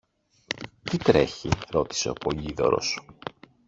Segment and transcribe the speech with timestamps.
[0.83, 2.99] Τι τρέχει; ρώτησε ο Πολύδωρος.